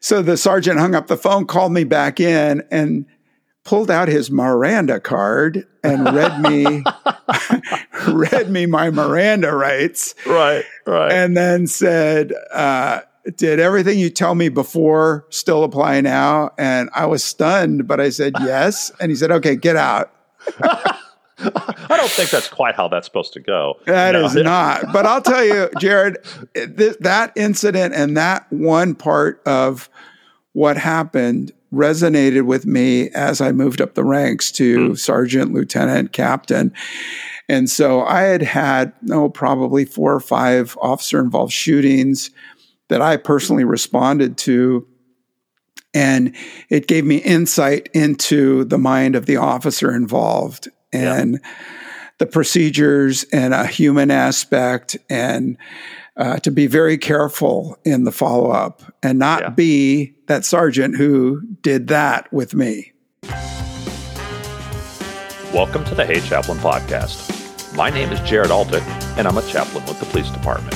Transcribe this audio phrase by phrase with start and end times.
[0.00, 3.06] So the sergeant hung up the phone, called me back in, and
[3.64, 6.82] pulled out his Miranda card and read me
[8.08, 10.14] read me my Miranda rights.
[10.26, 11.12] Right, right.
[11.12, 13.00] And then said, uh,
[13.36, 16.50] did everything you tell me before still apply now?
[16.58, 18.90] And I was stunned, but I said yes.
[19.00, 20.12] And he said, okay, get out.
[21.40, 23.78] I don't think that's quite how that's supposed to go.
[23.86, 24.24] That no.
[24.24, 24.92] is not.
[24.92, 26.18] But I'll tell you, Jared,
[26.54, 29.88] th- that incident and that one part of
[30.52, 34.98] what happened resonated with me as I moved up the ranks to mm.
[34.98, 36.72] sergeant, lieutenant, captain.
[37.48, 42.30] And so I had had, oh, probably four or five officer involved shootings
[42.88, 44.86] that I personally responded to.
[45.94, 46.34] And
[46.68, 51.50] it gave me insight into the mind of the officer involved and yeah.
[52.18, 55.56] the procedures and a human aspect and
[56.16, 59.48] uh, to be very careful in the follow up and not yeah.
[59.50, 62.92] be that sergeant who did that with me.
[65.52, 67.74] Welcome to the Hey Chaplain podcast.
[67.76, 68.82] My name is Jared Altick,
[69.16, 70.74] and I'm a chaplain with the police department.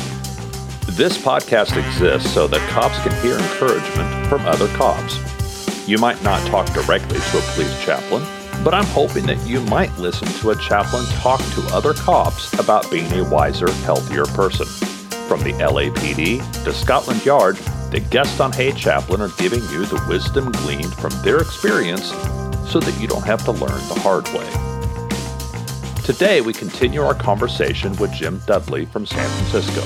[0.97, 5.89] This podcast exists so that cops can hear encouragement from other cops.
[5.89, 8.23] You might not talk directly to a police chaplain,
[8.65, 12.89] but I'm hoping that you might listen to a chaplain talk to other cops about
[12.91, 14.67] being a wiser, healthier person.
[15.27, 17.57] From the LAPD to Scotland Yard,
[17.91, 22.11] the guests on Hey Chaplain are giving you the wisdom gleaned from their experience
[22.71, 24.49] so that you don't have to learn the hard way.
[26.05, 29.83] Today, we continue our conversation with Jim Dudley from San Francisco.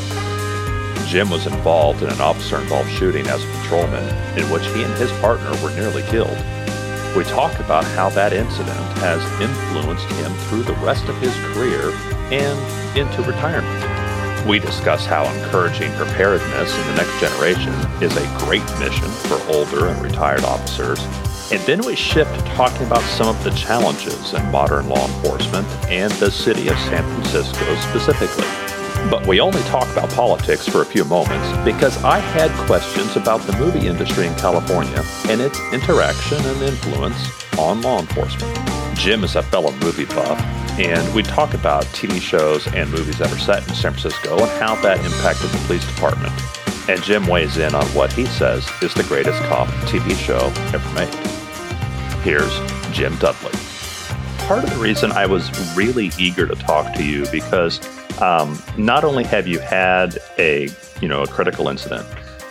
[1.06, 4.04] Jim was involved in an officer involved shooting as a patrolman
[4.38, 6.36] in which he and his partner were nearly killed.
[7.14, 11.90] We talk about how that incident has influenced him through the rest of his career
[12.32, 14.46] and into retirement.
[14.46, 19.88] We discuss how encouraging preparedness in the next generation is a great mission for older
[19.88, 21.00] and retired officers.
[21.52, 25.66] And then we shift to talking about some of the challenges in modern law enforcement
[25.88, 28.55] and the city of San Francisco specifically.
[29.10, 33.40] But we only talk about politics for a few moments because I had questions about
[33.42, 38.52] the movie industry in California and its interaction and influence on law enforcement.
[38.96, 40.40] Jim is a fellow movie buff
[40.78, 44.50] and we talk about TV shows and movies that are set in San Francisco and
[44.60, 46.32] how that impacted the police department.
[46.88, 50.94] And Jim weighs in on what he says is the greatest cop TV show ever
[50.94, 51.14] made.
[52.24, 52.58] Here's
[52.90, 53.52] Jim Dudley.
[54.48, 57.80] Part of the reason I was really eager to talk to you because
[58.20, 60.68] um, not only have you had a
[61.00, 62.06] you know a critical incident,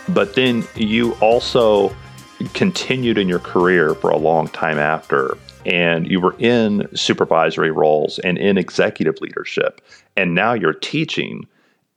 [0.08, 1.94] but then you also
[2.54, 8.18] continued in your career for a long time after and you were in supervisory roles
[8.20, 9.80] and in executive leadership
[10.16, 11.46] and now you're teaching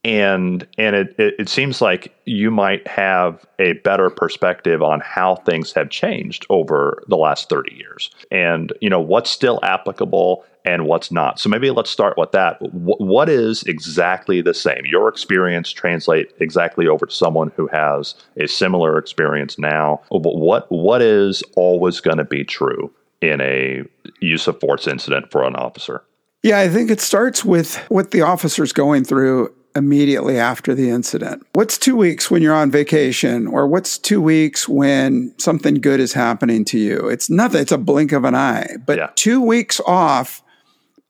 [0.02, 5.36] and and it, it, it, seems like you might have a better perspective on how
[5.36, 8.10] things have changed over the last 30 years.
[8.30, 12.58] And you know what's still applicable and what's not so maybe let's start with that
[12.60, 18.14] w- what is exactly the same your experience translate exactly over to someone who has
[18.36, 23.84] a similar experience now what what is always going to be true in a
[24.20, 26.02] use of force incident for an officer?
[26.42, 31.46] Yeah, I think it starts with what the officer's going through immediately after the incident.
[31.52, 36.12] What's two weeks when you're on vacation, or what's two weeks when something good is
[36.12, 37.08] happening to you?
[37.08, 38.76] It's nothing, it's a blink of an eye.
[38.84, 39.10] But yeah.
[39.14, 40.42] two weeks off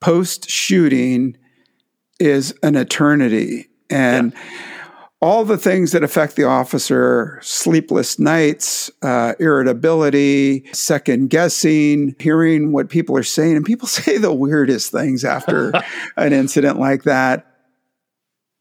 [0.01, 1.37] post shooting
[2.19, 3.69] is an eternity.
[3.89, 4.67] And yeah
[5.23, 12.89] all the things that affect the officer sleepless nights, uh, irritability, second guessing, hearing what
[12.89, 13.57] people are saying.
[13.57, 15.73] And people say the weirdest things after
[16.17, 17.47] an incident like that.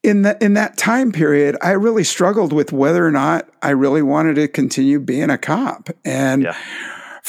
[0.01, 4.01] In, the, in that time period, I really struggled with whether or not I really
[4.01, 5.89] wanted to continue being a cop.
[6.06, 6.56] And yeah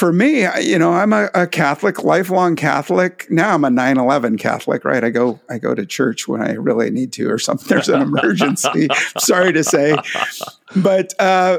[0.00, 3.26] for me, you know, I'm a, a, Catholic, lifelong Catholic.
[3.30, 5.04] Now I'm a 9/11 Catholic, right?
[5.04, 7.68] I go, I go to church when I really need to, or something.
[7.68, 8.88] There's an emergency.
[9.18, 9.94] sorry to say,
[10.74, 11.58] but uh,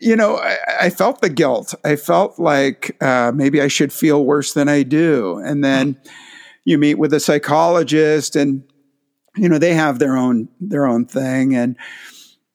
[0.00, 1.72] you know, I, I, felt the guilt.
[1.84, 5.38] I felt like uh, maybe I should feel worse than I do.
[5.38, 6.00] And then
[6.64, 8.64] you meet with a psychologist, and
[9.36, 11.76] you know they have their own their own thing, and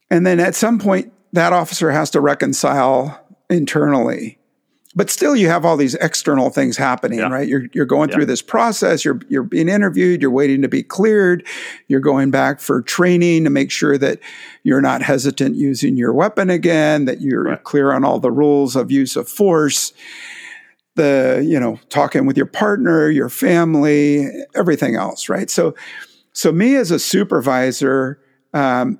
[0.10, 4.38] and then at some point that officer has to reconcile internally
[4.98, 7.30] but still you have all these external things happening yeah.
[7.30, 8.16] right you're, you're going yeah.
[8.16, 11.46] through this process you're, you're being interviewed you're waiting to be cleared
[11.88, 14.20] you're going back for training to make sure that
[14.64, 17.64] you're not hesitant using your weapon again that you're right.
[17.64, 19.94] clear on all the rules of use of force
[20.96, 25.76] the you know talking with your partner your family everything else right so
[26.34, 28.20] so me as a supervisor
[28.54, 29.00] um,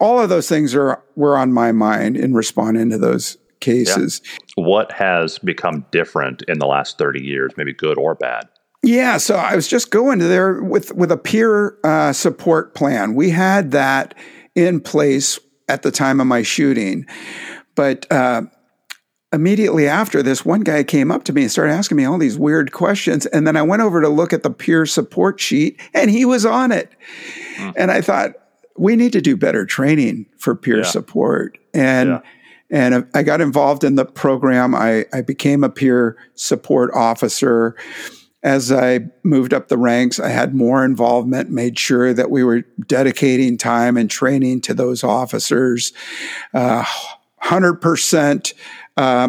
[0.00, 4.22] all of those things are were on my mind in responding to those cases.
[4.24, 4.64] Yeah.
[4.64, 8.48] What has become different in the last 30 years, maybe good or bad?
[8.86, 13.14] Yeah, so I was just going to there with with a peer uh, support plan.
[13.14, 14.14] We had that
[14.54, 17.04] in place at the time of my shooting,
[17.74, 18.42] but uh,
[19.32, 22.38] immediately after this, one guy came up to me and started asking me all these
[22.38, 26.08] weird questions, and then I went over to look at the peer support sheet, and
[26.08, 26.92] he was on it,
[27.56, 27.72] mm.
[27.76, 28.34] and I thought
[28.78, 30.84] we need to do better training for peer yeah.
[30.84, 32.10] support, and.
[32.10, 32.20] Yeah.
[32.70, 34.74] And I got involved in the program.
[34.74, 37.76] I, I became a peer support officer
[38.46, 42.60] as I moved up the ranks, I had more involvement, made sure that we were
[42.86, 45.92] dedicating time and training to those officers.
[46.54, 46.84] Uh,
[47.42, 48.54] 100%
[48.96, 49.28] uh,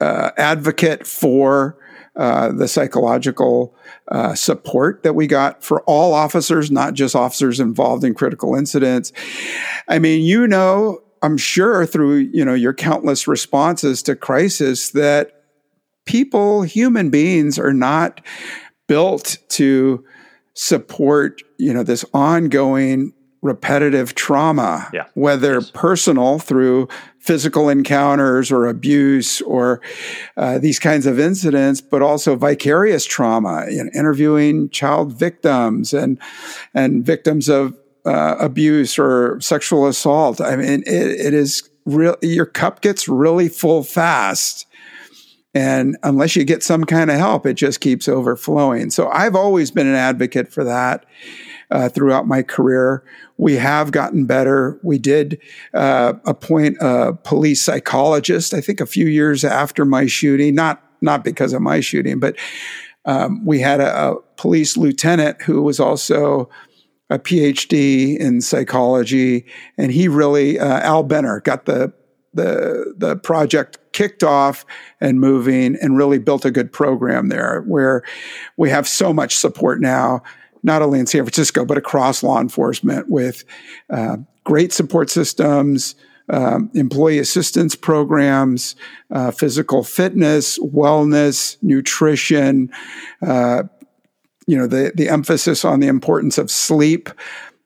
[0.00, 1.78] uh, advocate for
[2.14, 3.74] uh, the psychological
[4.08, 9.14] uh, support that we got for all officers, not just officers involved in critical incidents.
[9.88, 15.42] I mean, you know, I'm sure through you know your countless responses to crisis that
[16.04, 18.20] people, human beings, are not
[18.88, 20.04] built to
[20.54, 25.06] support, you know, this ongoing repetitive trauma, yeah.
[25.14, 25.70] whether yes.
[25.74, 26.88] personal through
[27.18, 29.80] physical encounters or abuse or
[30.36, 36.18] uh, these kinds of incidents, but also vicarious trauma, you know, interviewing child victims and
[36.74, 40.40] and victims of uh, abuse or sexual assault.
[40.40, 42.16] I mean, it, it is real.
[42.22, 44.66] Your cup gets really full fast
[45.54, 48.90] and unless you get some kind of help, it just keeps overflowing.
[48.90, 51.04] So I've always been an advocate for that
[51.70, 53.04] uh, throughout my career.
[53.36, 54.78] We have gotten better.
[54.82, 55.38] We did
[55.74, 61.22] uh, appoint a police psychologist, I think a few years after my shooting, not, not
[61.22, 62.36] because of my shooting, but
[63.04, 66.48] um, we had a, a police lieutenant who was also
[67.12, 69.44] a PhD in psychology,
[69.76, 71.92] and he really uh, Al Benner got the
[72.32, 74.64] the the project kicked off
[75.00, 78.02] and moving and really built a good program there where
[78.56, 80.22] we have so much support now
[80.62, 83.44] not only in San Francisco but across law enforcement with
[83.90, 85.94] uh, great support systems
[86.28, 88.76] um, employee assistance programs,
[89.10, 92.70] uh, physical fitness, wellness, nutrition,
[93.20, 93.64] uh,
[94.46, 97.10] you know, the, the emphasis on the importance of sleep,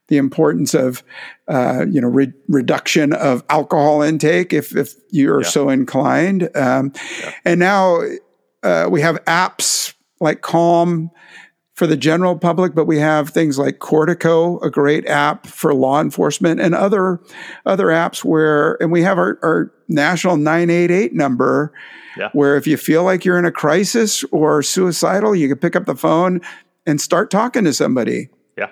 [0.08, 1.02] the importance of
[1.48, 5.48] uh, you know re- reduction of alcohol intake if if you're yeah.
[5.48, 6.48] so inclined.
[6.54, 7.32] Um, yeah.
[7.44, 8.00] And now
[8.62, 11.10] uh, we have apps like Calm
[11.74, 16.00] for the general public, but we have things like Cordico, a great app for law
[16.00, 17.20] enforcement, and other
[17.66, 21.72] other apps where, and we have our, our national nine eight eight number.
[22.16, 22.30] Yeah.
[22.32, 25.84] Where if you feel like you're in a crisis or suicidal, you can pick up
[25.84, 26.40] the phone
[26.86, 28.28] and start talking to somebody.
[28.56, 28.70] Yeah.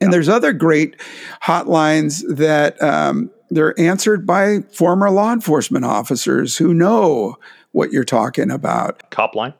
[0.00, 1.00] And there's other great
[1.42, 7.36] hotlines that um, they're answered by former law enforcement officers who know
[7.72, 9.10] what you're talking about.
[9.10, 9.54] Copline?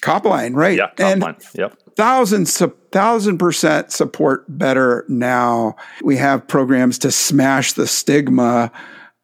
[0.00, 0.76] Copline, right.
[0.76, 1.42] Yeah, Copline.
[1.54, 1.78] Yep.
[1.96, 2.60] Thousands,
[2.90, 5.76] thousand percent support better now.
[6.02, 8.72] We have programs to smash the stigma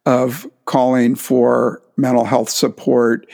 [0.06, 3.26] of calling for mental health support.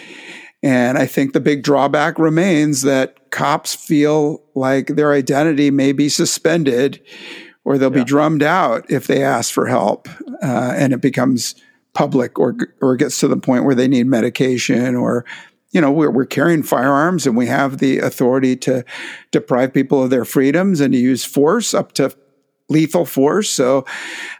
[0.67, 6.09] And I think the big drawback remains that cops feel like their identity may be
[6.09, 7.01] suspended
[7.65, 8.03] or they'll yeah.
[8.03, 10.09] be drummed out if they ask for help
[10.43, 11.55] uh, and it becomes
[11.95, 15.25] public or or gets to the point where they need medication or
[15.71, 18.85] you know we're, we're carrying firearms and we have the authority to
[19.31, 22.13] deprive people of their freedoms and to use force up to
[22.69, 23.87] lethal force so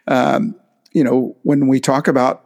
[0.09, 0.57] um,
[0.91, 2.46] you know when we talk about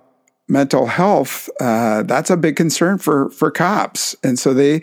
[0.51, 4.83] mental health, uh, that's a big concern for for cops, and so they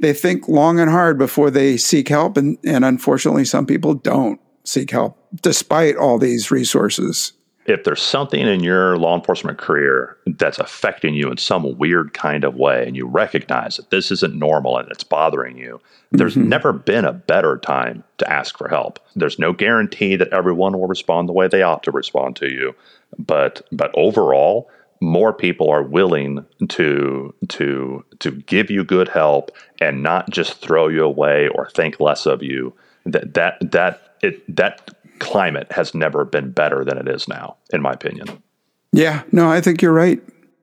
[0.00, 4.40] they think long and hard before they seek help, and and unfortunately, some people don't
[4.64, 7.32] seek help despite all these resources.
[7.66, 12.44] If there's something in your law enforcement career that's affecting you in some weird kind
[12.44, 15.80] of way, and you recognize that this isn't normal and it's bothering you,
[16.10, 16.48] there's mm-hmm.
[16.50, 18.98] never been a better time to ask for help.
[19.16, 22.74] There's no guarantee that everyone will respond the way they ought to respond to you,
[23.18, 24.68] but but overall,
[25.00, 30.88] more people are willing to to to give you good help and not just throw
[30.88, 32.72] you away or think less of you
[33.04, 37.82] that that that it that climate has never been better than it is now in
[37.82, 38.26] my opinion.
[38.92, 40.22] Yeah no i think you're right.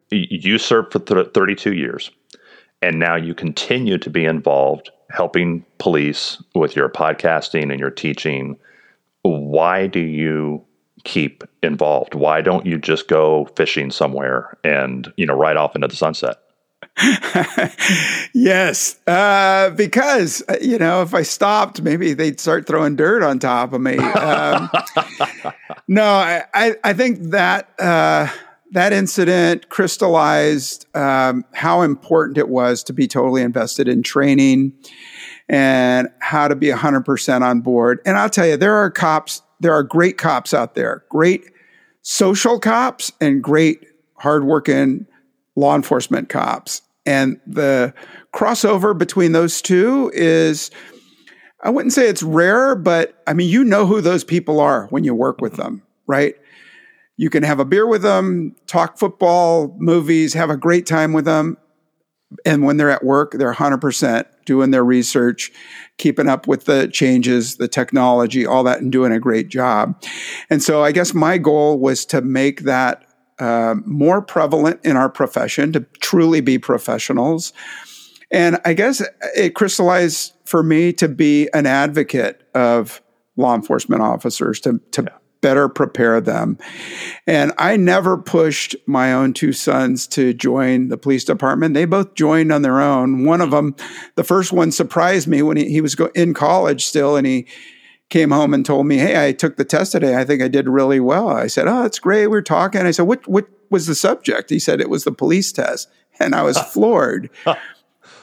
[0.09, 2.11] You served for th- 32 years
[2.81, 8.57] and now you continue to be involved helping police with your podcasting and your teaching.
[9.23, 10.63] Why do you
[11.03, 12.15] keep involved?
[12.15, 16.37] Why don't you just go fishing somewhere and, you know, ride off into the sunset?
[18.33, 23.39] yes, uh, because uh, you know if I stopped, maybe they'd start throwing dirt on
[23.39, 23.97] top of me.
[23.97, 24.69] Um,
[25.87, 28.27] no, I, I, I think that uh,
[28.71, 34.73] that incident crystallized um, how important it was to be totally invested in training
[35.49, 37.99] and how to be 100% on board.
[38.05, 41.45] And I'll tell you, there are cops, there are great cops out there, great
[42.01, 45.05] social cops and great hardworking
[45.55, 46.81] law enforcement cops.
[47.05, 47.93] And the
[48.33, 50.71] crossover between those two is,
[51.63, 55.03] I wouldn't say it's rare, but I mean, you know who those people are when
[55.03, 56.35] you work with them, right?
[57.17, 61.25] You can have a beer with them, talk football, movies, have a great time with
[61.25, 61.57] them.
[62.45, 65.51] And when they're at work, they're 100% doing their research,
[65.97, 70.01] keeping up with the changes, the technology, all that, and doing a great job.
[70.49, 73.05] And so I guess my goal was to make that
[73.39, 77.53] uh, more prevalent in our profession, to truly be professionals.
[78.31, 79.03] And I guess
[79.35, 83.01] it crystallized for me to be an advocate of
[83.35, 86.57] law enforcement officers, to, to yeah better prepare them.
[87.27, 91.73] And I never pushed my own two sons to join the police department.
[91.73, 93.25] They both joined on their own.
[93.25, 93.75] One of them,
[94.15, 97.47] the first one surprised me when he, he was go- in college still and he
[98.09, 100.15] came home and told me, Hey, I took the test today.
[100.15, 101.29] I think I did really well.
[101.29, 102.27] I said, Oh, that's great.
[102.27, 102.81] We are talking.
[102.81, 104.49] I said, What, what was the subject?
[104.49, 105.89] He said, It was the police test.
[106.19, 107.29] And I was floored.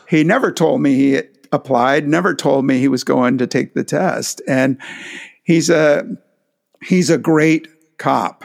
[0.09, 1.23] he never told me he
[1.53, 4.43] applied, never told me he was going to take the test.
[4.47, 4.79] And
[5.43, 6.07] he's a,
[6.83, 7.69] he's a great
[7.99, 8.45] cop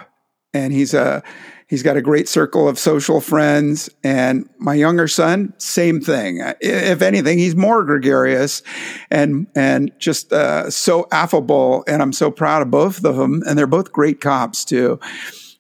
[0.54, 1.24] and he's a
[1.68, 6.40] he's got a great circle of social friends and my younger son same thing.
[6.62, 8.62] If anything he's more gregarious
[9.10, 13.58] and and just uh, so affable and i'm so proud of both of them and
[13.58, 15.00] they're both great cops too.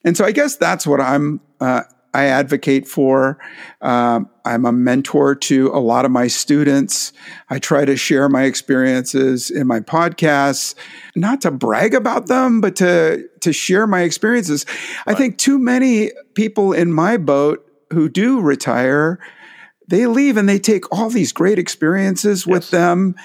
[0.03, 3.39] And so i guess that's what i'm uh, I advocate for.
[3.82, 7.12] Um, I'm a mentor to a lot of my students.
[7.50, 10.75] I try to share my experiences in my podcasts,
[11.15, 14.65] not to brag about them, but to to share my experiences.
[15.08, 15.15] Right.
[15.15, 19.20] I think too many people in my boat who do retire,
[19.88, 22.70] they leave and they take all these great experiences with yes.
[22.70, 23.15] them,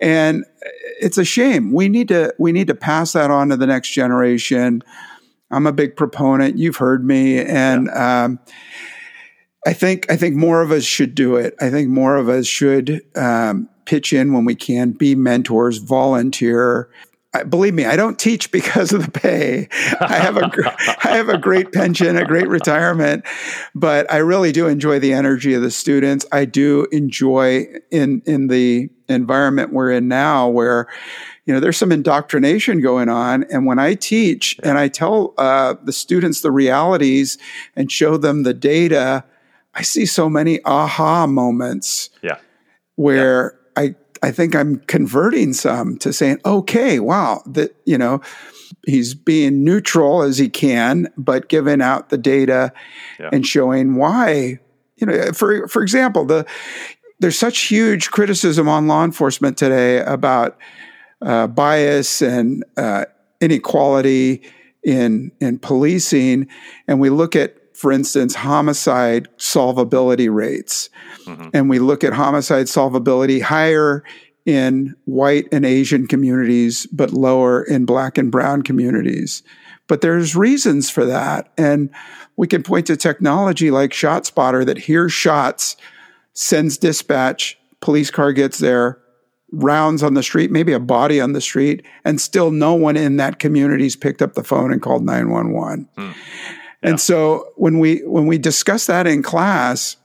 [0.00, 0.44] and
[1.00, 1.72] it's a shame.
[1.72, 4.82] We need to we need to pass that on to the next generation.
[5.50, 6.58] I'm a big proponent.
[6.58, 8.24] You've heard me, and yeah.
[8.24, 8.38] um,
[9.66, 11.54] I think I think more of us should do it.
[11.60, 16.90] I think more of us should um, pitch in when we can, be mentors, volunteer.
[17.34, 19.68] I, believe me, I don't teach because of the pay.
[20.00, 20.50] I have a
[21.04, 23.24] I have a great pension, a great retirement,
[23.74, 26.24] but I really do enjoy the energy of the students.
[26.32, 30.88] I do enjoy in in the environment we're in now, where
[31.48, 33.44] you know, there's some indoctrination going on.
[33.44, 37.38] And when I teach and I tell uh, the students the realities
[37.74, 39.24] and show them the data,
[39.74, 42.10] I see so many aha moments.
[42.20, 42.36] Yeah.
[42.96, 43.82] Where yeah.
[43.82, 48.20] I I think I'm converting some to saying, okay, wow, that you know,
[48.86, 52.74] he's being neutral as he can, but giving out the data
[53.18, 53.30] yeah.
[53.32, 54.58] and showing why.
[54.98, 56.44] You know, for for example, the
[57.20, 60.58] there's such huge criticism on law enforcement today about
[61.22, 63.04] uh, bias and uh,
[63.40, 64.42] inequality
[64.84, 66.48] in in policing,
[66.86, 70.88] and we look at, for instance, homicide solvability rates,
[71.24, 71.48] mm-hmm.
[71.52, 74.04] and we look at homicide solvability higher
[74.46, 79.42] in white and Asian communities, but lower in black and brown communities.
[79.88, 81.90] But there's reasons for that, and
[82.36, 85.76] we can point to technology like ShotSpotter that hears shots,
[86.34, 89.00] sends dispatch, police car gets there,
[89.52, 93.16] rounds on the street, maybe a body on the street, and still no one in
[93.16, 95.88] that community's picked up the phone and called 911.
[95.96, 96.02] Hmm.
[96.02, 96.90] Yeah.
[96.90, 99.96] And so when we when we discuss that in class,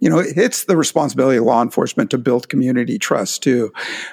[0.00, 3.72] you know, it's the responsibility of law enforcement to build community trust too.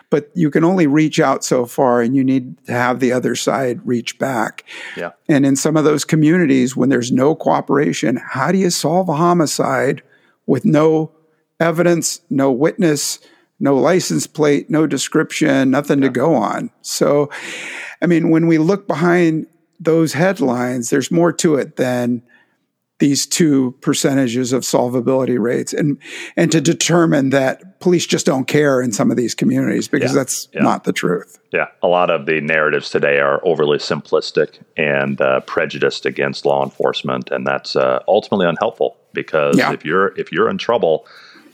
[0.10, 3.36] But you can only reach out so far and you need to have the other
[3.36, 4.66] side reach back.
[4.98, 5.12] Yeah.
[5.30, 9.16] And in some of those communities, when there's no cooperation, how do you solve a
[9.16, 10.02] homicide
[10.46, 11.12] with no
[11.60, 13.20] evidence, no witness,
[13.60, 16.08] no license plate, no description, nothing yeah.
[16.08, 16.70] to go on.
[16.82, 17.30] So,
[18.02, 19.48] I mean, when we look behind
[19.80, 22.24] those headlines, there's more to it than
[23.00, 26.00] these two percentages of solvability rates and
[26.36, 30.16] and to determine that police just don't care in some of these communities because yeah.
[30.16, 30.62] that's yeah.
[30.62, 31.40] not the truth.
[31.54, 36.64] Yeah, a lot of the narratives today are overly simplistic and uh, prejudiced against law
[36.64, 39.74] enforcement, and that's uh, ultimately unhelpful because yeah.
[39.74, 41.06] if you're if you're in trouble,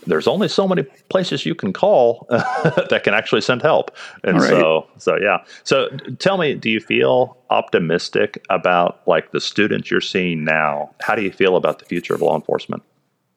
[0.06, 3.90] there's only so many places you can call that can actually send help.
[4.22, 4.50] And right.
[4.50, 5.38] so, so yeah.
[5.62, 10.94] So tell me, do you feel optimistic about like the students you're seeing now?
[11.00, 12.82] How do you feel about the future of law enforcement?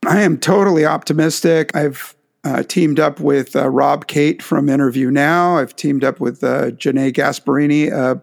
[0.06, 1.76] I am totally optimistic.
[1.76, 5.58] I've uh, teamed up with uh, Rob Kate from Interview Now.
[5.58, 8.22] I've teamed up with uh, Janae Gasparini, a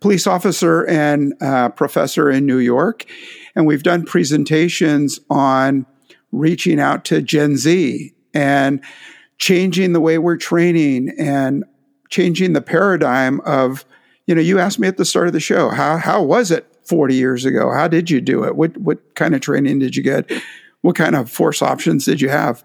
[0.00, 3.04] police officer and uh, professor in New York.
[3.56, 5.86] And we've done presentations on
[6.34, 8.82] reaching out to Gen Z and
[9.38, 11.64] changing the way we're training and
[12.10, 13.84] changing the paradigm of,
[14.26, 16.66] you know, you asked me at the start of the show, how, how was it
[16.86, 17.72] 40 years ago?
[17.72, 18.56] How did you do it?
[18.56, 20.30] What, what kind of training did you get?
[20.82, 22.64] What kind of force options did you have?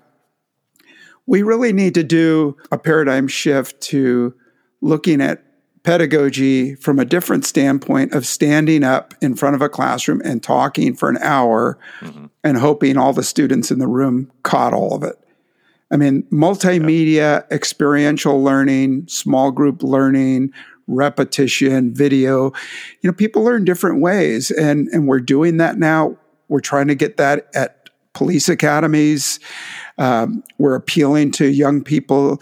[1.25, 4.33] We really need to do a paradigm shift to
[4.81, 5.43] looking at
[5.83, 10.95] pedagogy from a different standpoint of standing up in front of a classroom and talking
[10.95, 12.25] for an hour mm-hmm.
[12.43, 15.15] and hoping all the students in the room caught all of it.
[15.91, 17.41] I mean, multimedia, yeah.
[17.49, 20.53] experiential learning, small group learning,
[20.87, 22.51] repetition, video.
[23.01, 26.17] You know, people learn different ways, and and we're doing that now.
[26.47, 29.39] We're trying to get that at police academies.
[29.97, 32.41] Um, we're appealing to young people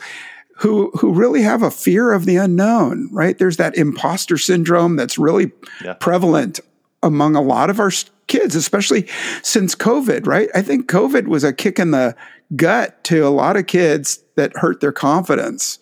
[0.58, 3.10] who who really have a fear of the unknown.
[3.12, 3.38] Right?
[3.38, 5.52] There's that imposter syndrome that's really
[5.84, 5.94] yeah.
[5.94, 6.60] prevalent
[7.04, 7.92] among a lot of our
[8.28, 9.08] kids, especially
[9.42, 10.28] since COVID.
[10.28, 10.50] Right?
[10.56, 12.16] I think COVID was a kick in the
[12.56, 15.80] gut to a lot of kids that hurt their confidence.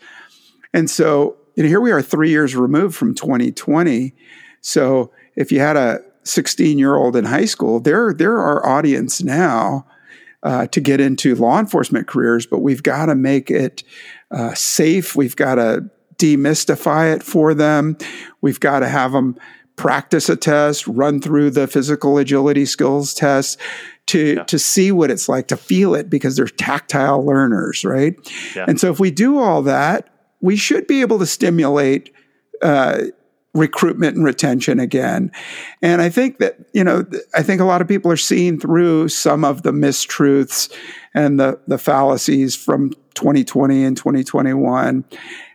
[0.74, 4.14] And so, you know, here we are three years removed from 2020.
[4.62, 9.22] So if you had a 16 year old in high school, they're, they're our audience
[9.22, 9.86] now
[10.44, 13.84] uh, to get into law enforcement careers, but we've got to make it
[14.36, 15.16] uh, safe.
[15.16, 17.98] We've got to demystify it for them.
[18.42, 19.38] We've got to have them
[19.76, 23.60] practice a test, run through the physical agility skills test
[24.08, 24.44] to yeah.
[24.44, 28.16] to see what it's like to feel it because they're tactile learners, right?
[28.56, 28.66] Yeah.
[28.68, 30.10] And so if we do all that,
[30.42, 32.14] we should be able to stimulate
[32.62, 33.06] uh,
[33.56, 35.32] recruitment and retention again.
[35.82, 39.10] And I think that you know I think a lot of people are seeing through
[39.10, 40.72] some of the mistruths
[41.14, 45.06] and the the fallacies from 2020 and 2021.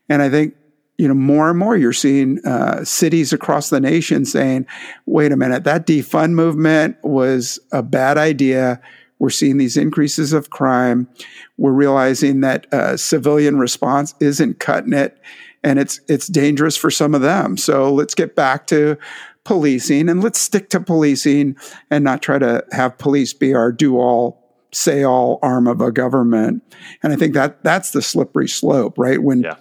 [0.09, 0.55] And I think
[1.01, 4.67] you know, more and more you're seeing uh, cities across the nation saying,
[5.07, 8.79] wait a minute, that defund movement was a bad idea.
[9.19, 11.09] We're seeing these increases of crime.
[11.57, 15.19] We're realizing that uh, civilian response isn't cutting it,
[15.63, 17.57] and it's it's dangerous for some of them.
[17.57, 18.97] So let's get back to
[19.45, 21.57] policing, and let's stick to policing,
[21.91, 25.93] and not try to have police be our do all, say all arm of a
[25.93, 26.63] government.
[27.03, 29.23] And I think that that's the slippery slope, right?
[29.23, 29.57] When yeah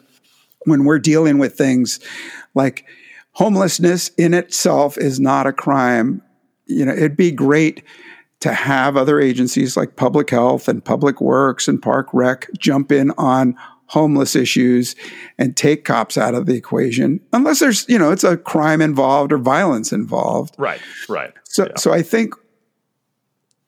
[0.66, 2.00] when we're dealing with things
[2.54, 2.86] like
[3.34, 6.22] homelessness in itself is not a crime.
[6.66, 7.84] You know, it'd be great
[8.42, 13.12] to have other agencies like public health and public works and park rec jump in
[13.18, 13.56] on
[13.90, 14.96] homeless issues
[15.38, 19.32] and take cops out of the equation unless there's you know it's a crime involved
[19.32, 21.76] or violence involved right right so yeah.
[21.76, 22.34] so i think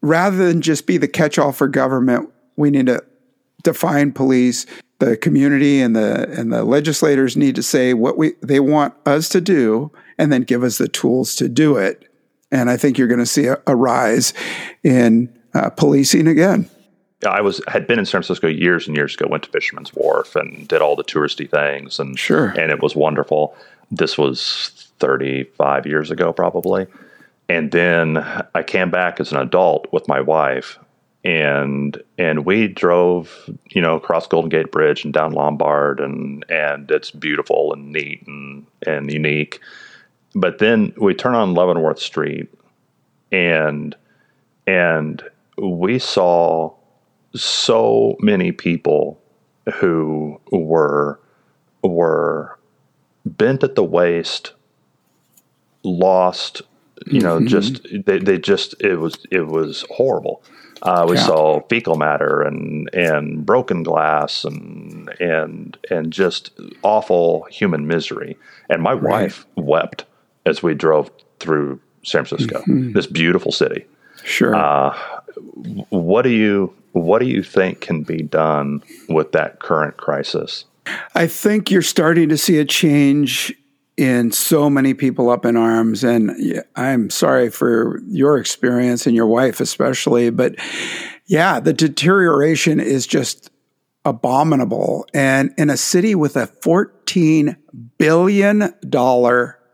[0.02, 3.04] rather than just be the catch all for government we need to
[3.64, 4.66] define police
[5.02, 9.28] the community and the and the legislators need to say what we they want us
[9.28, 12.08] to do and then give us the tools to do it.
[12.52, 14.36] And I think you're going to see a, a rise
[14.84, 16.70] in uh, policing again.
[17.26, 19.28] I was had been in San Francisco years and years ago.
[19.30, 22.96] Went to Fisherman's Wharf and did all the touristy things, and sure, and it was
[22.96, 23.56] wonderful.
[23.92, 26.88] This was 35 years ago, probably.
[27.50, 28.18] And then
[28.56, 30.80] I came back as an adult with my wife,
[31.24, 36.90] and and we drove you know across Golden Gate Bridge and down Lombard and and
[36.90, 39.60] it's beautiful and neat and and unique.
[40.34, 42.50] But then we turn on Leavenworth Street
[43.32, 43.96] and
[44.66, 45.24] and
[45.58, 46.74] we saw
[47.34, 49.20] so many people
[49.76, 51.20] who were
[51.84, 52.58] were
[53.26, 54.54] bent at the waist,
[55.84, 56.62] lost,
[57.08, 57.48] you know, mm-hmm.
[57.48, 60.44] just they, they just it was it was horrible.
[60.84, 61.26] Uh, we yeah.
[61.26, 66.52] saw fecal matter and and broken glass and and and just
[66.84, 68.38] awful human misery.
[68.70, 69.24] And my right.
[69.24, 70.06] wife wept
[70.46, 72.94] as we drove through San Francisco, mm-hmm.
[72.94, 73.86] this beautiful city.
[74.24, 74.56] Sure.
[74.56, 74.98] Uh,
[75.90, 80.66] what do you what do you think can be done with that current crisis?
[81.16, 83.54] I think you're starting to see a change
[83.98, 86.04] in so many people up in arms.
[86.04, 90.30] And I'm sorry for your experience and your wife, especially.
[90.32, 90.56] But
[91.28, 93.52] yeah, the deterioration is just
[94.04, 95.06] abominable.
[95.14, 97.56] And in a city with a $14
[97.98, 98.74] billion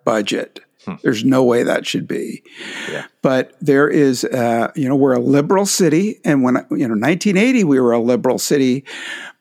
[0.04, 0.96] budget, hmm.
[1.04, 2.44] there's no way that should be.
[2.90, 3.06] Yeah.
[3.22, 6.20] But there is, uh, you know, we're a liberal city.
[6.24, 8.86] And when, you know, 1980, we were a liberal city.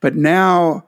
[0.00, 0.84] But now,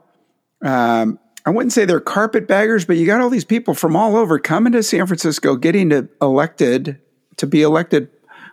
[0.63, 4.39] um, I wouldn't say they're carpetbaggers, but you got all these people from all over
[4.39, 7.01] coming to San Francisco, getting to elected
[7.37, 8.11] to be elected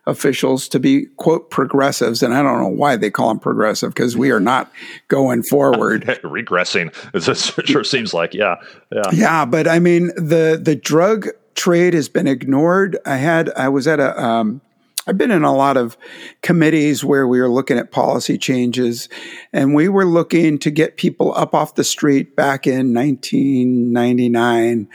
[0.07, 4.15] officials to be quote progressives and i don't know why they call them progressive because
[4.15, 4.71] we are not
[5.07, 6.93] going forward regressing
[7.57, 8.55] it sure seems like yeah
[8.91, 13.67] yeah yeah but i mean the the drug trade has been ignored i had i
[13.67, 14.61] was at a um,
[15.07, 15.97] I've been in a lot of
[16.41, 19.07] committees where we were looking at policy changes,
[19.53, 24.89] and we were looking to get people up off the street back in 1999.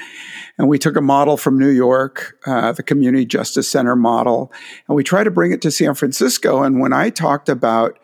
[0.58, 4.52] And we took a model from New York, uh, the Community Justice Center model,
[4.88, 6.64] and we tried to bring it to San Francisco.
[6.64, 7.96] And when I talked about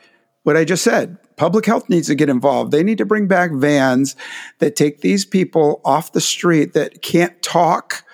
[0.45, 2.71] what I just said, public health needs to get involved.
[2.71, 4.14] They need to bring back vans
[4.61, 8.05] that take these people off the street that can't talk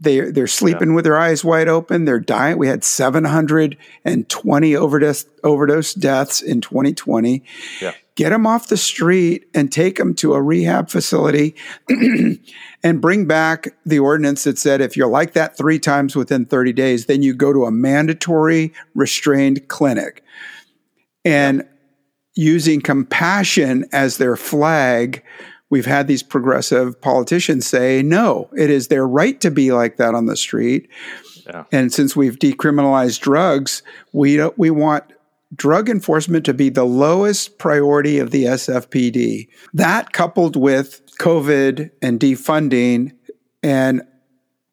[0.00, 0.94] they they're sleeping yeah.
[0.94, 2.04] with their eyes wide open.
[2.04, 2.58] They're dying.
[2.58, 7.42] We had 720 overdose overdose deaths in 2020.
[7.80, 7.94] Yeah.
[8.14, 11.54] Get them off the street and take them to a rehab facility
[12.82, 16.72] and bring back the ordinance that said if you're like that three times within 30
[16.72, 20.24] days, then you go to a mandatory restrained clinic.
[21.24, 21.64] And
[22.34, 25.24] using compassion as their flag
[25.70, 30.14] we've had these progressive politicians say, no, it is their right to be like that
[30.14, 30.88] on the street.
[31.46, 31.64] Yeah.
[31.72, 35.04] And since we've decriminalized drugs, we we want
[35.54, 39.48] drug enforcement to be the lowest priority of the SFPD.
[39.72, 43.12] That coupled with COVID and defunding
[43.62, 44.02] and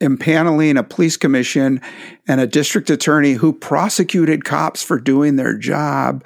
[0.01, 1.81] impaneling a police commission
[2.27, 6.23] and a district attorney who prosecuted cops for doing their job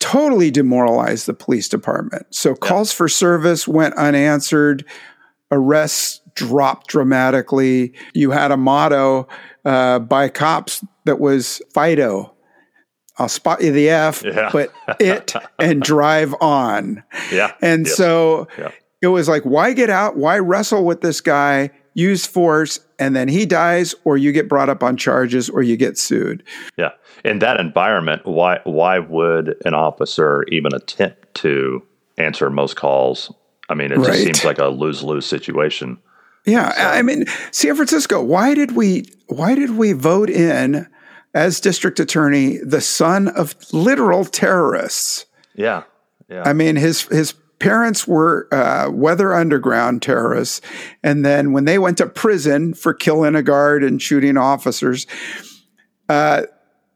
[0.00, 2.26] totally demoralized the police department.
[2.30, 4.84] So calls for service went unanswered,
[5.50, 7.94] arrests dropped dramatically.
[8.14, 9.28] You had a motto
[9.64, 12.34] uh, by cops that was Fido.
[13.18, 14.50] I'll spot you the F, yeah.
[14.52, 17.02] but it and drive on.
[17.32, 17.52] Yeah.
[17.60, 17.96] And yes.
[17.96, 18.70] so yeah.
[19.02, 20.16] it was like, why get out?
[20.16, 21.70] Why wrestle with this guy?
[21.98, 25.76] Use force, and then he dies, or you get brought up on charges, or you
[25.76, 26.44] get sued.
[26.76, 26.90] Yeah
[27.24, 31.82] in that environment, why why would an officer even attempt to
[32.16, 33.32] answer most calls?
[33.68, 34.06] I mean, it right.
[34.06, 35.98] just seems like a lose lose situation.
[36.46, 36.82] Yeah, so.
[36.82, 38.22] I mean, San Francisco.
[38.22, 40.86] Why did we why did we vote in
[41.34, 45.26] as district attorney the son of literal terrorists?
[45.54, 45.82] Yeah,
[46.28, 46.42] yeah.
[46.46, 50.60] I mean, his his parents were uh, Weather Underground terrorists,
[51.02, 55.06] and then when they went to prison for killing a guard and shooting officers.
[56.08, 56.42] Uh,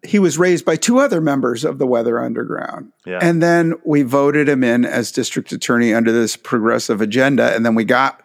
[0.04, 2.92] he was raised by two other members of the Weather Underground.
[3.06, 3.20] Yeah.
[3.22, 7.54] And then we voted him in as district attorney under this progressive agenda.
[7.54, 8.20] And then we got,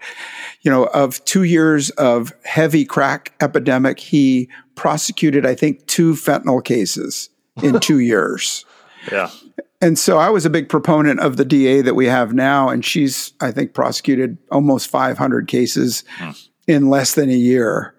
[0.62, 6.63] you know, of two years of heavy crack epidemic, he prosecuted, I think, two fentanyl
[6.63, 7.30] cases
[7.62, 8.65] in two years.
[9.12, 9.30] Yeah.
[9.79, 12.69] And so I was a big proponent of the DA that we have now.
[12.69, 16.31] And she's, I think, prosecuted almost 500 cases hmm.
[16.67, 17.93] in less than a year.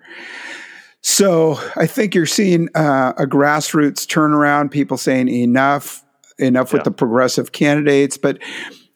[1.01, 6.05] So I think you're seeing uh, a grassroots turnaround, people saying enough,
[6.39, 6.79] enough yeah.
[6.79, 8.39] with the progressive candidates, but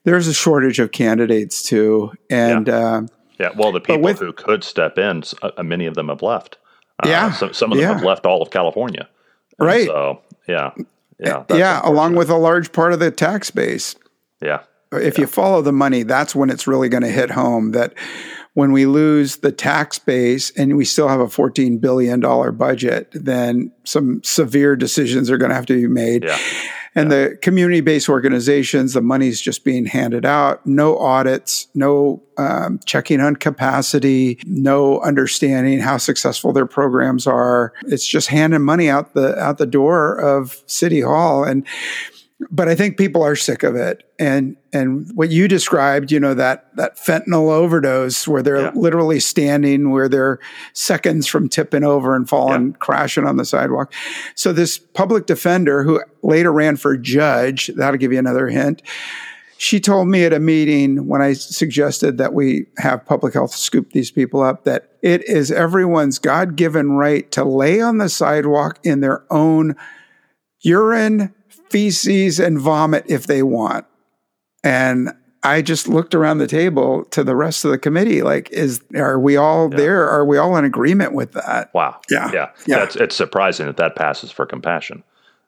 [0.05, 2.13] there's a shortage of candidates too.
[2.29, 3.03] And yeah, uh,
[3.39, 3.49] yeah.
[3.57, 6.59] well, the people with, who could step in, uh, many of them have left.
[7.03, 7.33] Uh, yeah.
[7.33, 7.95] So, some of them yeah.
[7.95, 9.09] have left all of California.
[9.59, 9.87] Right.
[9.87, 10.73] So, yeah.
[11.19, 11.45] Yeah.
[11.51, 11.81] Yeah.
[11.85, 13.97] Along with a large part of the tax base.
[14.41, 14.63] Yeah.
[14.93, 17.95] If you follow the money, that's when it's really going to hit home that
[18.55, 22.21] when we lose the tax base and we still have a $14 billion
[22.57, 26.25] budget, then some severe decisions are going to have to be made.
[26.25, 26.39] Yeah.
[26.95, 27.29] And yeah.
[27.29, 33.21] the community based organizations, the money's just being handed out, no audits, no um, checking
[33.21, 37.73] on capacity, no understanding how successful their programs are.
[37.87, 41.45] It's just handing money out the out the door of City Hall.
[41.45, 41.67] And
[42.51, 44.03] but I think people are sick of it.
[44.19, 48.73] And and what you described, you know, that that fentanyl overdose where they're yeah.
[48.75, 50.39] literally standing where they're
[50.73, 52.77] seconds from tipping over and falling, yeah.
[52.79, 53.93] crashing on the sidewalk.
[54.35, 58.83] So this public defender who later ran for judge, that'll give you another hint.
[59.59, 63.93] She told me at a meeting when I suggested that we have public health scoop
[63.93, 68.81] these people up that it is everyone's God given right to lay on the sidewalk
[68.83, 69.77] in their own
[70.63, 71.35] urine,
[71.73, 73.87] feces and vomit if they want.
[74.63, 75.11] And
[75.43, 78.23] I just looked around the table to the rest of the committee.
[78.23, 79.77] Like, is are we all yeah.
[79.77, 80.09] there?
[80.09, 81.73] Are we all in agreement with that?
[81.75, 82.01] Wow.
[82.11, 82.31] Yeah.
[82.33, 82.51] Yeah.
[82.67, 82.79] yeah.
[82.79, 85.03] That's it's surprising that that passes for compassion.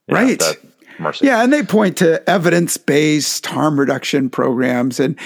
[0.08, 0.40] You right.
[0.40, 0.52] Know,
[0.98, 1.26] mercy.
[1.26, 5.18] Yeah, and they point to evidence based harm reduction programs, and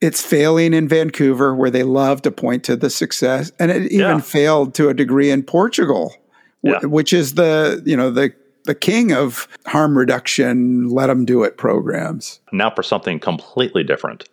[0.00, 3.98] it's failing in Vancouver, where they love to point to the success, and it even
[3.98, 4.20] yeah.
[4.20, 6.14] failed to a degree in Portugal,
[6.62, 8.32] which is the you know the
[8.64, 12.40] the king of harm reduction, let them do it programs.
[12.52, 14.28] Now for something completely different.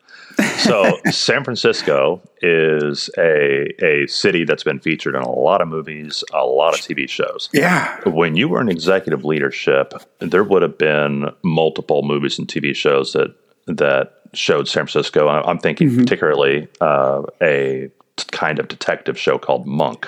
[0.60, 6.24] so San Francisco is a a city that's been featured in a lot of movies,
[6.34, 7.50] a lot of TV shows.
[7.54, 8.00] Yeah.
[8.08, 13.14] When you were in executive leadership, there would have been multiple movies and TV shows
[13.14, 13.36] that
[13.68, 15.28] that showed San Francisco.
[15.28, 16.02] I'm thinking mm-hmm.
[16.02, 17.90] particularly uh, a
[18.32, 20.08] kind of detective show called Monk.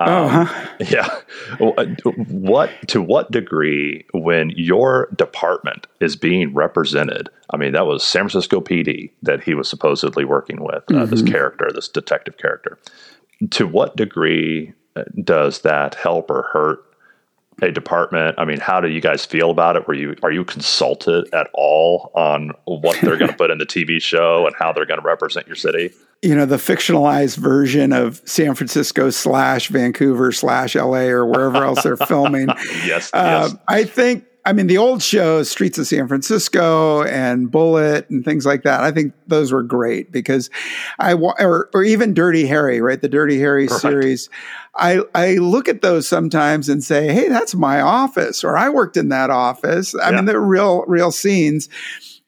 [0.00, 0.68] Um, oh, huh?
[0.90, 1.08] Yeah.
[1.60, 1.84] Uh,
[2.28, 7.28] what to what degree when your department is being represented?
[7.50, 11.10] I mean, that was San Francisco PD that he was supposedly working with uh, mm-hmm.
[11.10, 12.78] this character, this detective character.
[13.50, 16.84] To what degree uh, does that help or hurt
[17.60, 18.36] a department?
[18.38, 19.88] I mean, how do you guys feel about it?
[19.88, 23.66] Were you are you consulted at all on what they're going to put in the
[23.66, 25.92] TV show and how they're going to represent your city?
[26.20, 31.84] You know, the fictionalized version of San Francisco slash Vancouver slash LA or wherever else
[31.84, 32.48] they're filming.
[32.84, 33.56] yes, uh, yes.
[33.68, 38.44] I think, I mean, the old shows, Streets of San Francisco and Bullitt and things
[38.44, 40.50] like that, I think those were great because
[40.98, 43.00] I, or, or even Dirty Harry, right?
[43.00, 43.80] The Dirty Harry right.
[43.80, 44.28] series.
[44.74, 48.96] I, I look at those sometimes and say, Hey, that's my office, or I worked
[48.96, 49.94] in that office.
[49.94, 50.16] I yeah.
[50.16, 51.68] mean, they're real, real scenes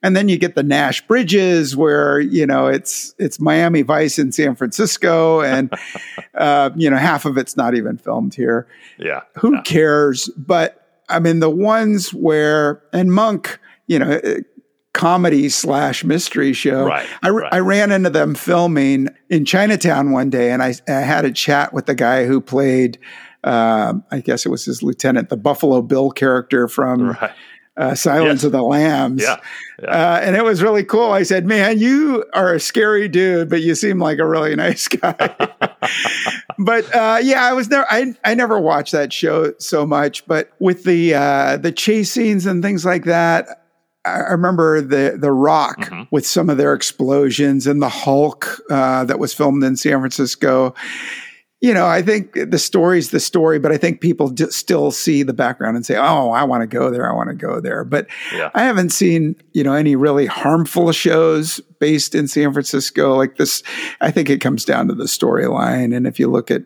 [0.03, 4.31] and then you get the Nash Bridges, where you know it's it's Miami Vice in
[4.31, 5.73] San Francisco, and
[6.35, 8.67] uh, you know half of it's not even filmed here.
[8.97, 9.61] Yeah, who yeah.
[9.61, 10.29] cares?
[10.29, 14.37] But I mean, the ones where and Monk, you know, uh,
[14.93, 16.85] comedy slash mystery show.
[16.85, 17.53] Right, I, right.
[17.53, 21.73] I ran into them filming in Chinatown one day, and I, I had a chat
[21.73, 22.97] with the guy who played.
[23.43, 27.31] Uh, I guess it was his lieutenant, the Buffalo Bill character from right
[27.77, 29.21] uh, Silence of the Lambs.
[29.21, 29.37] Yeah.
[29.81, 29.89] yeah.
[29.89, 31.11] Uh, and it was really cool.
[31.11, 34.87] I said, man, you are a scary dude, but you seem like a really nice
[34.87, 35.13] guy.
[36.59, 40.51] but uh, yeah, I was never, I, I never watched that show so much, but
[40.59, 43.57] with the, uh, the chase scenes and things like that,
[44.03, 46.03] I remember the the Rock mm-hmm.
[46.09, 50.73] with some of their explosions and the Hulk uh, that was filmed in San Francisco
[51.61, 55.33] you know, I think the story's the story, but I think people still see the
[55.33, 57.09] background and say, "Oh, I want to go there.
[57.09, 58.49] I want to go there." But yeah.
[58.55, 63.61] I haven't seen, you know, any really harmful shows based in San Francisco like this.
[64.01, 66.63] I think it comes down to the storyline, and if you look at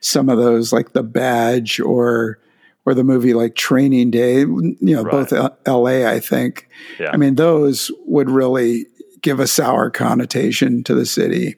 [0.00, 2.38] some of those, like The Badge or
[2.84, 5.28] or the movie like Training Day, you know, right.
[5.28, 5.32] both
[5.66, 6.06] L.A.
[6.06, 6.68] I think.
[7.00, 7.10] Yeah.
[7.12, 8.86] I mean, those would really
[9.22, 11.56] give a sour connotation to the city.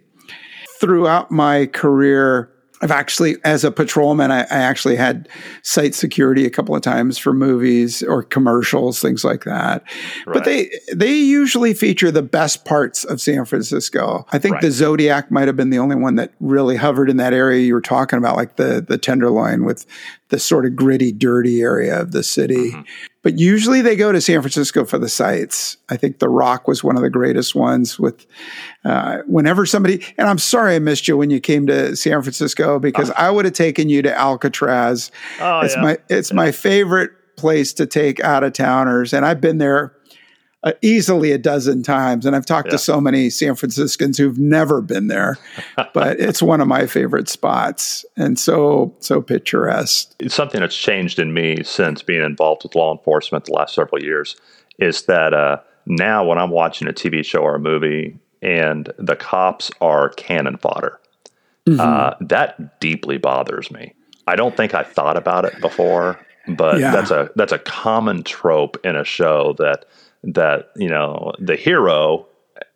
[0.80, 5.28] Throughout my career I've actually, as a patrolman, I, I, actually had
[5.62, 9.82] site security a couple of times for movies or commercials, things like that.
[10.26, 10.34] Right.
[10.34, 14.26] But they they usually feature the best parts of San Francisco.
[14.30, 14.62] I think right.
[14.62, 17.74] the Zodiac might have been the only one that really hovered in that area you
[17.74, 19.84] were talking about, like the the Tenderloin with
[20.28, 22.72] the sort of gritty, dirty area of the city.
[22.72, 22.82] Mm-hmm.
[23.28, 25.76] But usually they go to San Francisco for the sites.
[25.90, 27.98] I think The Rock was one of the greatest ones.
[27.98, 28.24] With
[28.86, 32.78] uh, whenever somebody, and I'm sorry I missed you when you came to San Francisco
[32.78, 33.14] because oh.
[33.18, 35.10] I would have taken you to Alcatraz.
[35.42, 35.82] Oh, it's yeah.
[35.82, 36.36] my it's yeah.
[36.36, 39.92] my favorite place to take out of towners, and I've been there
[40.64, 42.26] uh, easily a dozen times.
[42.26, 42.72] And I've talked yeah.
[42.72, 45.38] to so many San Franciscans who've never been there,
[45.94, 50.14] but it's one of my favorite spots and so, so picturesque.
[50.18, 54.02] It's something that's changed in me since being involved with law enforcement the last several
[54.02, 54.36] years
[54.78, 59.16] is that uh, now when I'm watching a TV show or a movie and the
[59.16, 61.00] cops are cannon fodder,
[61.68, 61.80] mm-hmm.
[61.80, 63.94] uh, that deeply bothers me.
[64.26, 66.90] I don't think I thought about it before, but yeah.
[66.90, 69.86] that's a that's a common trope in a show that
[70.24, 72.26] that you know the hero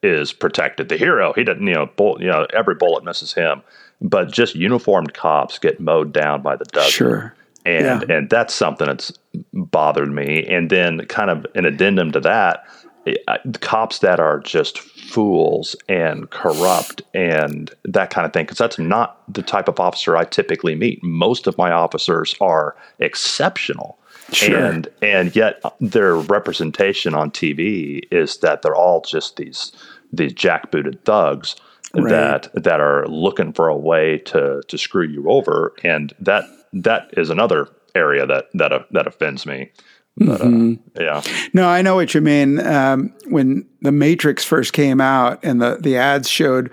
[0.03, 0.89] is protected.
[0.89, 3.63] The hero, he doesn't, you know, bull, you know, every bullet misses him,
[4.01, 6.91] but just uniformed cops get mowed down by the dozen.
[6.91, 7.35] Sure.
[7.65, 8.17] And yeah.
[8.17, 9.13] and that's something that's
[9.53, 10.45] bothered me.
[10.47, 12.65] And then, kind of an addendum to that,
[13.07, 13.15] eh,
[13.61, 18.47] cops that are just fools and corrupt and that kind of thing.
[18.47, 21.05] Because that's not the type of officer I typically meet.
[21.05, 23.97] Most of my officers are exceptional
[24.33, 24.57] Sure.
[24.57, 29.73] And and yet their representation on TV is that they're all just these
[30.13, 31.57] these jackbooted thugs
[31.95, 32.11] right.
[32.11, 37.11] that that are looking for a way to to screw you over, and that that
[37.17, 39.71] is another area that that uh, that offends me.
[40.17, 40.75] But, uh, mm-hmm.
[40.99, 41.23] uh, yeah.
[41.55, 42.61] No, I know what you mean.
[42.61, 46.71] Um, when the Matrix first came out, and the the ads showed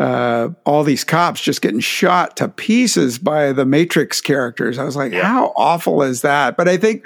[0.00, 4.78] uh, all these cops just getting shot to pieces by the Matrix characters.
[4.78, 5.24] I was like, yeah.
[5.24, 6.56] how awful is that?
[6.56, 7.04] But I think,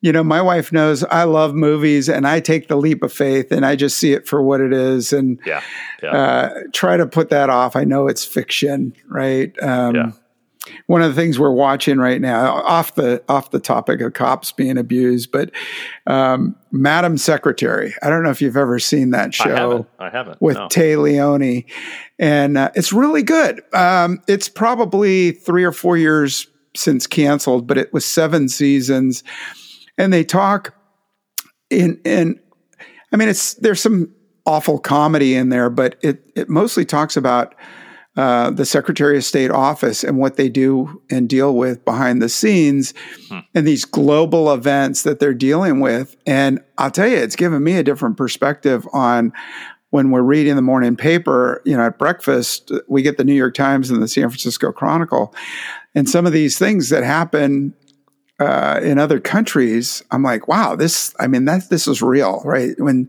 [0.00, 3.52] you know, my wife knows I love movies and I take the leap of faith
[3.52, 5.62] and I just see it for what it is and yeah.
[6.02, 6.10] Yeah.
[6.10, 7.76] Uh, try to put that off.
[7.76, 9.52] I know it's fiction, right?
[9.62, 10.10] Um, yeah.
[10.86, 14.52] One of the things we're watching right now, off the off the topic of cops
[14.52, 15.50] being abused, but
[16.06, 17.94] um, Madam Secretary.
[18.02, 19.44] I don't know if you've ever seen that show.
[19.44, 19.88] I haven't.
[19.98, 20.68] I haven't with no.
[20.68, 21.66] Téa Leoni,
[22.18, 23.62] and uh, it's really good.
[23.74, 29.22] Um, it's probably three or four years since canceled, but it was seven seasons,
[29.96, 30.74] and they talk
[31.70, 32.40] in in.
[33.12, 34.14] I mean, it's there's some
[34.46, 37.54] awful comedy in there, but it it mostly talks about
[38.18, 42.28] uh, the Secretary of State office and what they do and deal with behind the
[42.28, 42.92] scenes
[43.28, 43.38] hmm.
[43.54, 46.16] and these global events that they're dealing with.
[46.26, 49.32] And I'll tell you, it's given me a different perspective on
[49.90, 53.54] when we're reading the morning paper, you know, at breakfast, we get the New York
[53.54, 55.32] Times and the San Francisco Chronicle.
[55.94, 57.72] And some of these things that happen
[58.40, 62.74] uh, in other countries, I'm like, wow, this, I mean, that, this is real, right?
[62.80, 63.08] When,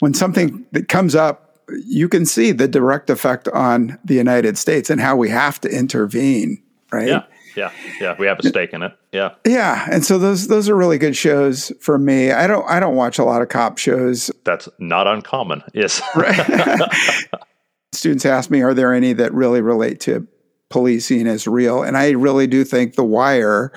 [0.00, 1.49] when something that comes up
[1.86, 5.68] you can see the direct effect on the United States and how we have to
[5.68, 7.08] intervene, right?
[7.08, 7.22] Yeah.
[7.56, 8.92] Yeah, yeah, we have a stake in it.
[9.10, 12.30] Yeah, yeah, and so those those are really good shows for me.
[12.30, 14.30] I don't I don't watch a lot of cop shows.
[14.44, 15.64] That's not uncommon.
[15.74, 16.00] Yes.
[17.92, 20.28] Students ask me, are there any that really relate to
[20.68, 21.82] policing as real?
[21.82, 23.72] And I really do think The Wire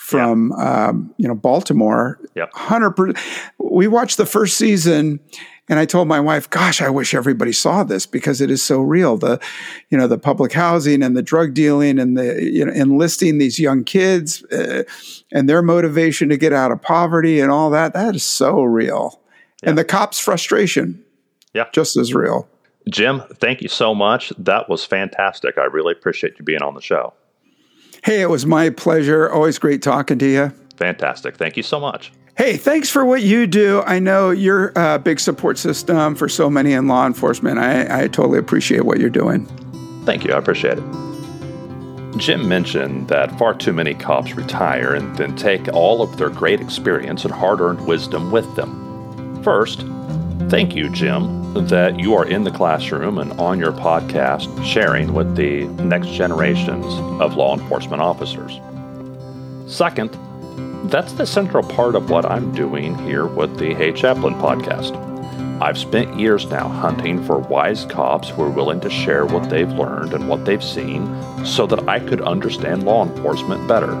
[0.00, 0.88] from yeah.
[0.88, 2.18] um, you know Baltimore.
[2.34, 2.52] Yep.
[2.54, 3.18] Hundred percent.
[3.58, 5.20] We watched the first season,
[5.70, 8.80] and I told my wife, "Gosh, I wish everybody saw this because it is so
[8.80, 9.16] real.
[9.16, 9.40] The,
[9.88, 13.58] you know, the public housing and the drug dealing and the you know enlisting these
[13.58, 14.82] young kids uh,
[15.32, 17.94] and their motivation to get out of poverty and all that.
[17.94, 19.22] That is so real.
[19.62, 19.70] Yeah.
[19.70, 21.02] And the cops' frustration,
[21.54, 22.48] yeah, just as real."
[22.90, 24.32] Jim, thank you so much.
[24.38, 25.56] That was fantastic.
[25.56, 27.14] I really appreciate you being on the show.
[28.02, 29.30] Hey, it was my pleasure.
[29.30, 30.52] Always great talking to you.
[30.76, 31.36] Fantastic.
[31.36, 32.10] Thank you so much.
[32.40, 33.82] Hey, thanks for what you do.
[33.82, 37.58] I know you're a big support system for so many in law enforcement.
[37.58, 39.44] I, I totally appreciate what you're doing.
[40.06, 40.32] Thank you.
[40.32, 40.84] I appreciate it.
[42.16, 46.62] Jim mentioned that far too many cops retire and then take all of their great
[46.62, 49.42] experience and hard earned wisdom with them.
[49.42, 49.84] First,
[50.48, 55.36] thank you, Jim, that you are in the classroom and on your podcast sharing with
[55.36, 56.86] the next generations
[57.20, 58.58] of law enforcement officers.
[59.70, 60.16] Second,
[60.84, 64.96] that's the central part of what I'm doing here with the Hey Chaplain podcast.
[65.60, 69.70] I've spent years now hunting for wise cops who are willing to share what they've
[69.70, 71.06] learned and what they've seen
[71.44, 73.94] so that I could understand law enforcement better.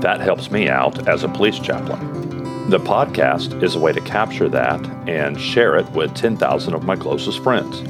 [0.00, 2.68] That helps me out as a police chaplain.
[2.68, 6.96] The podcast is a way to capture that and share it with 10,000 of my
[6.96, 7.80] closest friends.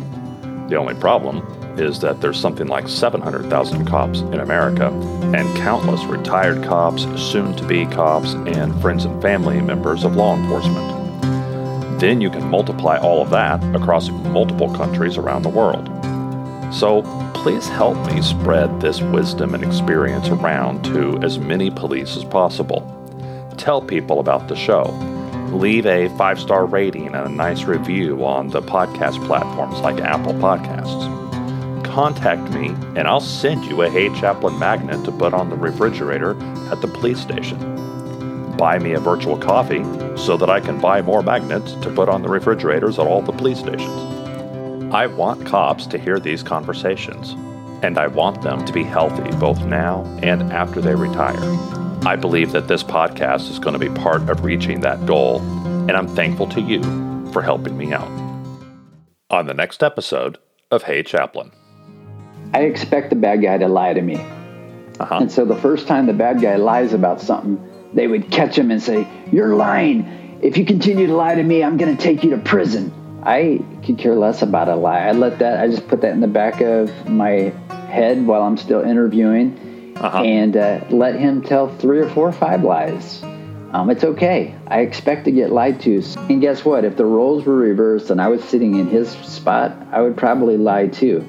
[0.68, 1.38] The only problem
[1.78, 4.88] is that there's something like 700,000 cops in America
[5.34, 10.36] and countless retired cops, soon to be cops, and friends and family members of law
[10.36, 12.00] enforcement.
[12.00, 15.88] Then you can multiply all of that across multiple countries around the world.
[16.74, 17.02] So
[17.34, 22.90] please help me spread this wisdom and experience around to as many police as possible.
[23.56, 24.84] Tell people about the show.
[25.52, 30.34] Leave a five star rating and a nice review on the podcast platforms like Apple
[30.34, 31.23] Podcasts
[31.94, 36.30] contact me and I'll send you a Hey Chaplain magnet to put on the refrigerator
[36.72, 37.56] at the police station.
[38.56, 39.84] Buy me a virtual coffee
[40.16, 43.30] so that I can buy more magnets to put on the refrigerators at all the
[43.30, 44.92] police stations.
[44.92, 47.32] I want cops to hear these conversations,
[47.84, 51.38] and I want them to be healthy both now and after they retire.
[52.04, 55.40] I believe that this podcast is going to be part of reaching that goal,
[55.88, 56.82] and I'm thankful to you
[57.32, 58.10] for helping me out.
[59.30, 60.38] On the next episode
[60.72, 61.52] of Hey Chaplain.
[62.52, 64.16] I expect the bad guy to lie to me.
[65.00, 65.18] Uh-huh.
[65.22, 67.60] And so the first time the bad guy lies about something,
[67.92, 70.38] they would catch him and say, You're lying.
[70.42, 72.92] If you continue to lie to me, I'm going to take you to prison.
[73.22, 75.00] I could care less about a lie.
[75.00, 77.52] I let that, I just put that in the back of my
[77.88, 80.22] head while I'm still interviewing uh-huh.
[80.22, 83.22] and uh, let him tell three or four or five lies.
[83.72, 84.54] Um, it's okay.
[84.68, 86.02] I expect to get lied to.
[86.28, 86.84] And guess what?
[86.84, 90.56] If the roles were reversed and I was sitting in his spot, I would probably
[90.56, 91.26] lie too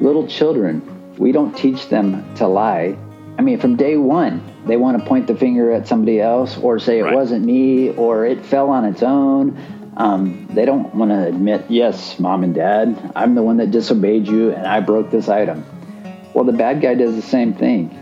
[0.00, 2.96] little children, we don't teach them to lie.
[3.38, 6.78] I mean, from day one, they want to point the finger at somebody else or
[6.78, 7.14] say it right.
[7.14, 9.92] wasn't me or it fell on its own.
[9.96, 14.26] Um, they don't want to admit, yes, mom and dad, I'm the one that disobeyed
[14.26, 15.64] you and I broke this item.
[16.34, 17.98] Well, the bad guy does the same thing.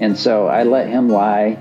[0.00, 1.58] And so I let him lie,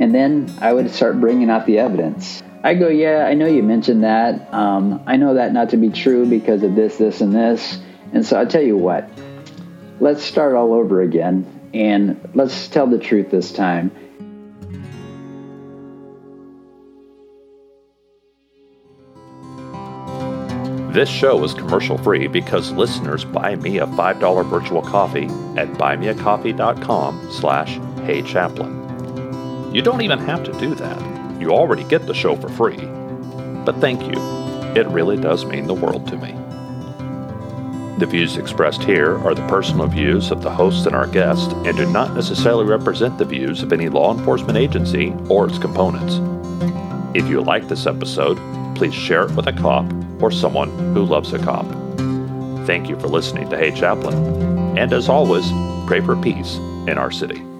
[0.00, 2.42] and then I would start bringing out the evidence.
[2.64, 4.54] I go, yeah, I know you mentioned that.
[4.54, 7.80] Um, I know that not to be true because of this, this, and this.
[8.12, 9.08] And so I tell you what,
[10.00, 13.90] let's start all over again and let's tell the truth this time.
[20.92, 25.24] This show is commercial free because listeners buy me a $5 virtual coffee
[25.56, 29.74] at buymeacoffee.com slash heychaplain.
[29.74, 31.40] You don't even have to do that.
[31.40, 32.76] You already get the show for free.
[33.64, 34.20] But thank you.
[34.78, 36.41] It really does mean the world to me.
[38.02, 41.76] The views expressed here are the personal views of the host and our guest and
[41.76, 46.16] do not necessarily represent the views of any law enforcement agency or its components.
[47.16, 48.38] If you like this episode,
[48.74, 49.86] please share it with a cop
[50.20, 51.64] or someone who loves a cop.
[52.66, 55.48] Thank you for listening to Hey Chaplain, and as always,
[55.86, 56.56] pray for peace
[56.88, 57.51] in our city.